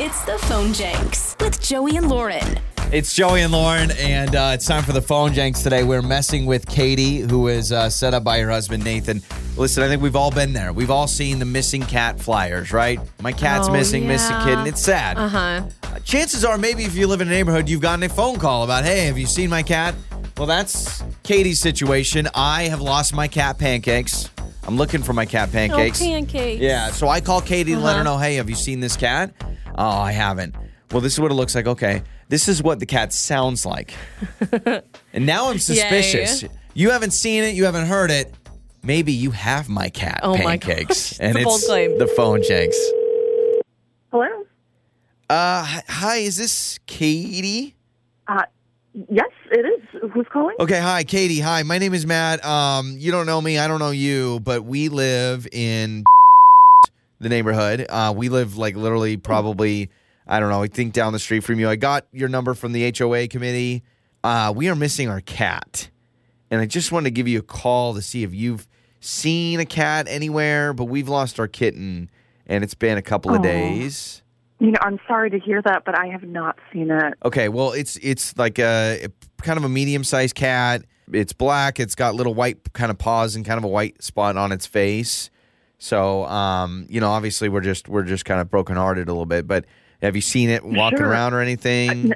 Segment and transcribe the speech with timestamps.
[0.00, 2.58] It's the Phone Jenks with Joey and Lauren.
[2.92, 5.82] It's Joey and Lauren, and uh, it's time for the phone jenks today.
[5.84, 9.22] We're messing with Katie, who is uh, set up by her husband Nathan.
[9.56, 10.72] Listen, I think we've all been there.
[10.72, 13.00] We've all seen the missing cat flyers, right?
[13.20, 14.44] My cat's Oh, missing, missing yeah.
[14.44, 14.66] kitten.
[14.66, 15.16] It's sad.
[15.16, 15.62] Uh huh.
[16.04, 18.84] Chances are, maybe if you live in a neighborhood, you've gotten a phone call about,
[18.84, 19.94] hey, have you seen my cat?
[20.36, 22.28] Well, that's Katie's situation.
[22.34, 24.28] I have lost my cat pancakes.
[24.66, 26.00] I'm looking for my cat pancakes.
[26.00, 26.60] Oh, pancakes.
[26.60, 28.14] Yeah, so I call Katie to let her Uh-huh.
[28.14, 29.32] know, hey, have you seen this cat?
[29.76, 30.54] Oh, I haven't.
[30.92, 31.66] Well, this is what it looks like.
[31.66, 33.94] Okay, this is what the cat sounds like.
[35.12, 36.44] and now I'm suspicious.
[36.74, 38.32] You haven't seen it, you haven't heard it.
[38.82, 41.12] Maybe you have my cat Oh my pancakes.
[41.18, 41.98] gosh, and it's a bold it's claim.
[41.98, 42.76] the phone jenks.
[44.12, 44.26] Hello.
[45.30, 47.74] Uh, hi- hi, is this Katie?
[48.28, 48.42] Uh,
[49.10, 50.10] yes, it is.
[50.12, 50.54] Who's calling?
[50.60, 51.40] Okay, hi, Katie.
[51.40, 52.44] Hi, my name is Matt.
[52.44, 56.04] Um, you don't know me, I don't know you, but we live in
[57.18, 57.86] the neighborhood.
[57.88, 59.90] Uh, we live like literally probably,
[60.26, 61.68] I don't know, I think down the street from you.
[61.68, 63.82] I got your number from the HOA committee.
[64.22, 65.90] Uh, we are missing our cat.
[66.50, 68.66] And I just wanted to give you a call to see if you've
[69.00, 72.10] seen a cat anywhere, but we've lost our kitten
[72.46, 74.22] and it's been a couple of days.
[74.60, 77.14] You know, I'm sorry to hear that, but I have not seen it.
[77.24, 79.08] Okay, well, it's it's like a
[79.42, 80.84] kind of a medium sized cat.
[81.12, 81.80] It's black.
[81.80, 84.66] It's got little white kind of paws and kind of a white spot on its
[84.66, 85.30] face.
[85.84, 89.46] So, um, you know, obviously we're just we're just kind of brokenhearted a little bit.
[89.46, 89.66] But
[90.00, 91.08] have you seen it walking Sure.
[91.08, 92.14] around or anything?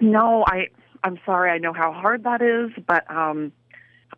[0.00, 0.68] No, I.
[1.02, 1.50] I'm sorry.
[1.50, 3.52] I know how hard that is, but um,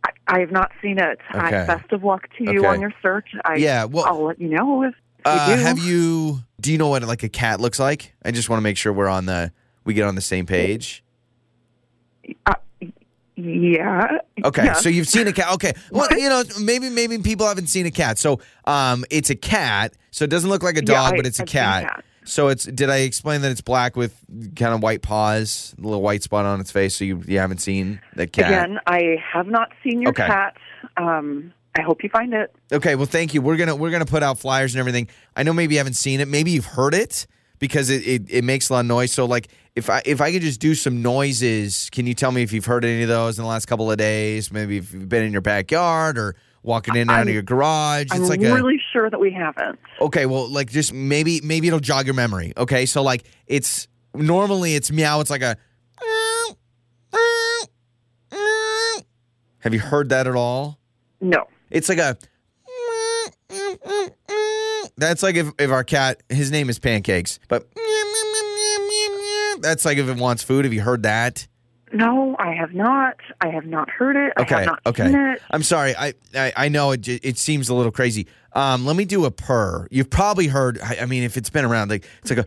[0.05, 1.19] I, I have not seen it.
[1.35, 1.57] Okay.
[1.63, 2.67] Uh, best of luck to you Okay.
[2.69, 3.31] on your search.
[3.45, 6.39] I, Yeah, well- I'll let you know if, if Uh, you have you?
[6.61, 8.15] Do you know what like a cat looks like?
[8.25, 9.51] I just want to make sure we're on the
[9.85, 11.03] we get on the same page.
[13.47, 14.19] Yeah.
[14.45, 14.73] Okay, Yeah.
[14.75, 15.53] so you've seen a cat.
[15.55, 18.19] Okay, well, you know, maybe maybe people haven't seen a cat.
[18.19, 19.95] So, um, it's a cat.
[20.11, 21.83] So it doesn't look like a dog, I- but it's a I've a cat.
[21.85, 22.05] cat.
[22.25, 22.65] So it's.
[22.65, 24.15] Did I explain that it's black with
[24.57, 26.97] kind of white paws, a little white spot on its face?
[26.97, 28.47] So you you haven't seen the cat.
[28.51, 30.27] Again, I have not seen your Okay.
[30.27, 30.57] cat.
[30.97, 32.53] Um, I hope you find it.
[32.73, 33.43] Okay, well, thank you.
[33.43, 35.09] We're gonna we're gonna put out flyers and everything.
[35.37, 36.27] I know maybe you haven't seen it.
[36.27, 37.27] Maybe you've heard it
[37.59, 39.13] because it, it, it makes a lot of noise.
[39.13, 42.43] So like if I if I could just do some noises, can you tell me
[42.43, 44.53] if you've heard any of those in the last couple of days?
[44.53, 48.09] Maybe if you've been in your backyard or walking in and out of your garage.
[48.11, 49.79] I'm it's like a really sure that we haven't.
[50.01, 50.27] okay.
[50.27, 52.53] Well, like just maybe maybe it'll jog your memory.
[52.57, 55.21] Okay, so like it's normally it's meow.
[55.21, 55.57] It's like a.
[59.61, 60.79] Have you heard that at all?
[61.21, 61.45] No.
[61.71, 62.17] It's like a.
[64.99, 67.69] That's like if, if our cat, his name is Pancakes, but
[69.61, 70.65] that's like if it wants food.
[70.65, 71.47] Have you heard that?
[71.93, 73.17] No, I have not.
[73.41, 74.33] I have not heard it.
[74.37, 75.07] I Okay, have not okay.
[75.07, 75.43] seen it.
[75.51, 75.95] I'm sorry.
[75.97, 78.27] I, I I know it it seems a little crazy.
[78.55, 79.87] Um, let me do a purr.
[79.91, 80.81] You've probably heard.
[80.81, 82.47] I, I mean, if it's been around, like it's like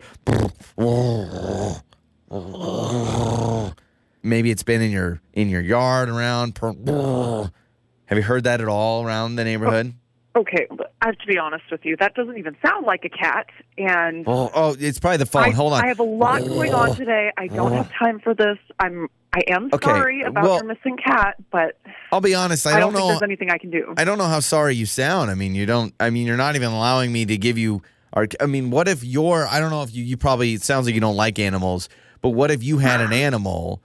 [4.22, 6.58] Maybe it's been in your in your yard around.
[6.58, 9.94] Have you heard that at all around the neighborhood?
[10.36, 10.68] Okay,
[11.02, 11.96] I have to be honest with you.
[11.96, 13.46] That doesn't even sound like a cat.
[13.76, 15.42] And Oh, oh, it's probably the phone.
[15.42, 15.84] I, Hold on.
[15.84, 16.94] I have a lot going on oh.
[16.94, 17.32] today.
[17.36, 18.58] I don't have time for this.
[18.78, 19.08] I'm.
[19.32, 21.78] I am Okay, sorry about well- your missing cat, but
[22.10, 22.66] I'll be honest.
[22.66, 23.08] I, I, don't, don't, think know.
[23.10, 23.94] there's anything I can do.
[23.96, 25.30] I don't know how sorry you sound.
[25.30, 25.94] I mean, you don't.
[26.00, 27.82] I mean, you're not even allowing me to give you.
[28.12, 29.46] Our, I mean, what if you're?
[29.46, 30.02] I don't know if you.
[30.04, 30.54] You probably.
[30.54, 31.88] It sounds like you don't like animals.
[32.22, 33.82] But what if you had an animal?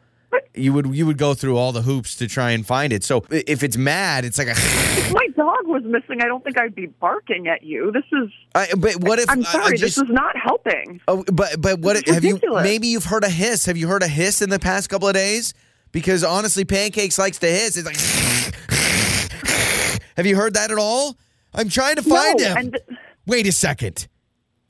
[0.58, 0.96] You would.
[0.96, 3.04] You would go through all the hoops to try and find it.
[3.04, 4.52] So if it's mad, it's like a.
[4.52, 7.92] if my dog was missing, I don't think I'd be barking at you.
[7.92, 8.30] This is.
[8.54, 9.30] I, but what if?
[9.30, 9.78] I'm I- I sorry.
[9.78, 11.02] just, this is not helping.
[11.08, 12.40] Oh, but but what have you?
[12.64, 13.66] Maybe you've heard a hiss.
[13.66, 15.54] Have you heard a hiss in the past couple of days?
[15.92, 17.78] Because honestly, pancakes likes to hiss.
[17.78, 17.98] It's like.
[20.18, 21.18] have you heard that at all?
[21.54, 22.58] I'm trying to find no, him.
[22.58, 22.80] and
[23.26, 24.08] Wait a second.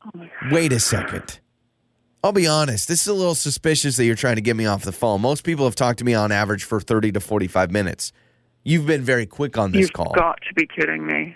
[0.06, 0.52] oh my God.
[0.52, 1.40] Wait a second.
[2.26, 2.88] I'll be honest.
[2.88, 5.22] This is a little suspicious that you're trying to get me off the phone.
[5.22, 8.12] Most people have talked to me on average for 30 to 45 minutes.
[8.64, 10.08] You've been very quick on this call.
[10.08, 11.36] you've got to be kidding me.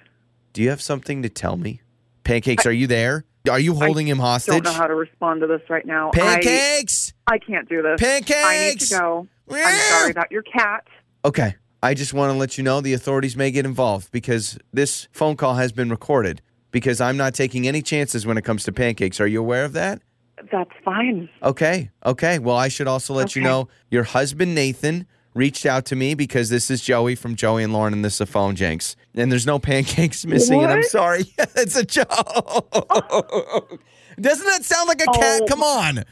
[0.52, 1.82] Do you have something to tell me?
[2.24, 3.24] Pancakes, are you there?
[3.48, 4.56] Are you holding him hostage?
[4.56, 6.10] I don't know how to respond to this right now.
[6.10, 7.13] Pancakes!
[7.28, 8.02] I, I can't do this.
[8.02, 8.44] Pancakes!
[8.44, 9.28] I need to go.
[9.52, 10.88] I'm sorry about your cat.
[11.24, 11.56] Okay.
[11.84, 15.36] I just want to let you know the authorities may get involved because this phone
[15.36, 16.42] call has been recorded
[16.72, 19.22] because I'm not taking any chances when it comes to pancakes.
[19.22, 20.02] Are you aware of that?
[20.51, 21.30] That's fine.
[21.44, 21.89] Okay.
[22.06, 22.39] Okay.
[22.39, 26.50] Well, I should also let you know your husband, Nathan, reached out to me because
[26.50, 28.95] this is Joey from Joey and Lauren and this is a phone jenks.
[29.15, 30.63] And there's no pancakes missing.
[30.63, 31.25] And I'm sorry.
[31.38, 32.09] it's a joke.
[34.19, 35.41] Doesn't that sound like a cat?
[35.44, 35.45] Oh.
[35.47, 36.03] Come on.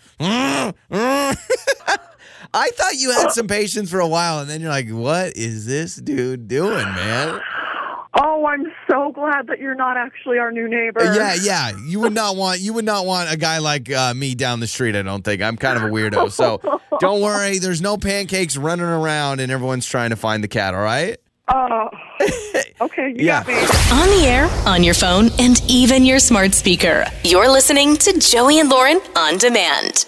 [2.54, 5.66] I thought you had some patience for a while, and then you're like, what is
[5.66, 7.42] this dude doing, man?
[8.48, 11.04] I'm so glad that you're not actually our new neighbor.
[11.04, 11.72] Yeah, yeah.
[11.86, 14.68] You would not want you would not want a guy like uh, me down the
[14.68, 14.96] street.
[14.96, 16.32] I don't think I'm kind of a weirdo.
[16.32, 16.62] So
[17.00, 17.60] don't worry.
[17.60, 20.74] There's no pancakes running around, and everyone's trying to find the cat.
[20.74, 21.18] All right.
[21.54, 21.90] Oh.
[22.82, 23.40] okay, Yeah.
[23.40, 27.06] On the air, on your phone, and even your smart speaker.
[27.24, 30.06] You're listening to Joey and Lauren on demand.